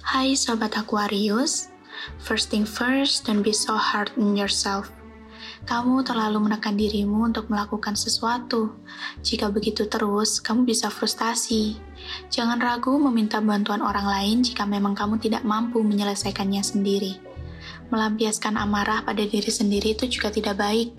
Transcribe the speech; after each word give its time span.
Hai 0.00 0.32
Sobat 0.32 0.80
Aquarius, 0.80 1.68
first 2.24 2.48
thing 2.48 2.64
first, 2.64 3.28
don't 3.28 3.44
be 3.44 3.52
so 3.52 3.76
hard 3.76 4.08
on 4.16 4.32
yourself. 4.32 4.88
Kamu 5.68 6.00
terlalu 6.08 6.40
menekan 6.40 6.80
dirimu 6.80 7.28
untuk 7.28 7.52
melakukan 7.52 7.92
sesuatu. 7.92 8.72
Jika 9.20 9.52
begitu 9.52 9.84
terus, 9.92 10.40
kamu 10.40 10.64
bisa 10.64 10.88
frustasi. 10.88 11.76
Jangan 12.32 12.64
ragu 12.64 12.96
meminta 12.96 13.44
bantuan 13.44 13.84
orang 13.84 14.08
lain 14.08 14.36
jika 14.40 14.64
memang 14.64 14.96
kamu 14.96 15.20
tidak 15.20 15.44
mampu 15.44 15.84
menyelesaikannya 15.84 16.64
sendiri. 16.64 17.20
Melampiaskan 17.92 18.56
amarah 18.56 19.04
pada 19.04 19.20
diri 19.20 19.52
sendiri 19.52 19.92
itu 19.92 20.08
juga 20.08 20.32
tidak 20.32 20.56
baik. 20.64 20.96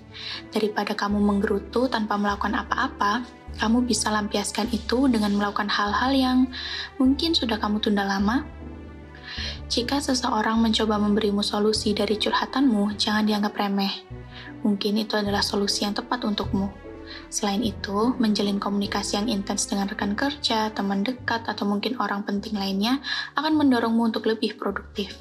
Daripada 0.54 0.93
kamu 0.93 1.18
menggerutu 1.18 1.89
tanpa 1.89 2.21
melakukan 2.21 2.54
apa-apa, 2.54 3.25
kamu 3.57 3.81
bisa 3.81 4.13
lampiaskan 4.13 4.70
itu 4.70 5.09
dengan 5.09 5.33
melakukan 5.33 5.73
hal-hal 5.73 6.13
yang 6.13 6.39
mungkin 7.02 7.33
sudah 7.33 7.57
kamu 7.57 7.81
tunda 7.81 8.05
lama. 8.05 8.45
Jika 9.71 10.03
seseorang 10.03 10.59
mencoba 10.59 10.99
memberimu 10.99 11.39
solusi 11.39 11.95
dari 11.95 12.20
curhatanmu, 12.20 12.99
jangan 12.99 13.23
dianggap 13.23 13.55
remeh. 13.55 14.03
Mungkin 14.67 14.99
itu 14.99 15.16
adalah 15.16 15.39
solusi 15.39 15.88
yang 15.88 15.95
tepat 15.95 16.27
untukmu. 16.27 16.67
Selain 17.31 17.63
itu, 17.63 18.11
menjalin 18.20 18.59
komunikasi 18.59 19.16
yang 19.16 19.31
intens 19.31 19.71
dengan 19.71 19.88
rekan 19.88 20.11
kerja, 20.11 20.75
teman 20.75 21.07
dekat, 21.07 21.47
atau 21.47 21.63
mungkin 21.63 21.95
orang 22.03 22.27
penting 22.27 22.59
lainnya 22.59 22.99
akan 23.39 23.55
mendorongmu 23.63 24.11
untuk 24.11 24.27
lebih 24.27 24.59
produktif. 24.59 25.16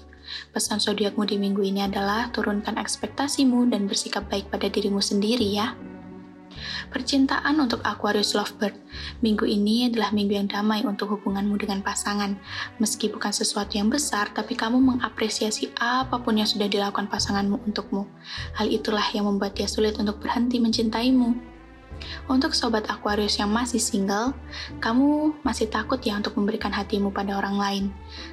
Pesan 0.50 0.82
zodiakmu 0.82 1.30
di 1.30 1.38
minggu 1.38 1.62
ini 1.62 1.86
adalah 1.86 2.34
turunkan 2.34 2.74
ekspektasimu 2.74 3.70
dan 3.70 3.86
bersikap 3.86 4.26
baik 4.26 4.50
pada 4.50 4.66
dirimu 4.66 4.98
sendiri 4.98 5.46
ya. 5.46 5.78
Percintaan 6.90 7.56
untuk 7.60 7.80
Aquarius 7.86 8.34
Lovebird. 8.34 8.74
Minggu 9.22 9.46
ini 9.46 9.86
adalah 9.86 10.10
minggu 10.10 10.34
yang 10.34 10.48
damai 10.50 10.82
untuk 10.82 11.14
hubunganmu 11.16 11.54
dengan 11.60 11.80
pasangan. 11.80 12.34
Meski 12.82 13.12
bukan 13.12 13.30
sesuatu 13.30 13.76
yang 13.78 13.88
besar, 13.88 14.30
tapi 14.34 14.58
kamu 14.58 14.78
mengapresiasi 14.78 15.70
apa 15.78 16.18
pun 16.20 16.38
yang 16.38 16.48
sudah 16.48 16.66
dilakukan 16.66 17.06
pasanganmu 17.06 17.62
untukmu. 17.68 18.08
Hal 18.58 18.66
itulah 18.68 19.04
yang 19.14 19.28
membuat 19.28 19.54
dia 19.56 19.70
sulit 19.70 19.96
untuk 19.96 20.18
berhenti 20.18 20.58
mencintaimu. 20.58 21.50
Untuk 22.32 22.56
sobat 22.56 22.88
Aquarius 22.88 23.36
yang 23.36 23.52
masih 23.52 23.82
single, 23.82 24.32
kamu 24.80 25.36
masih 25.44 25.68
takut 25.68 26.00
ya 26.00 26.16
untuk 26.16 26.32
memberikan 26.38 26.72
hatimu 26.72 27.12
pada 27.12 27.36
orang 27.36 27.56
lain, 27.60 27.84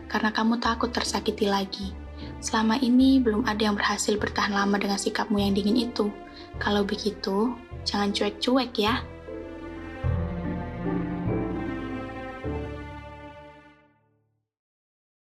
karena 0.08 0.32
kamu 0.32 0.64
takut 0.64 0.94
tersakiti 0.95 1.52
lagi. 1.52 1.92
Selama 2.40 2.78
ini 2.80 3.20
belum 3.20 3.45
ada 3.45 3.68
yang 3.70 3.76
berhasil 3.76 4.14
bertahan 4.18 4.54
lama 4.54 4.78
dengan 4.78 4.98
sikapmu 4.98 5.38
yang 5.42 5.54
dingin 5.54 5.90
itu. 5.90 6.10
Kalau 6.58 6.86
begitu, 6.86 7.54
jangan 7.88 8.12
cuek-cuek 8.12 8.76
ya. 8.76 9.00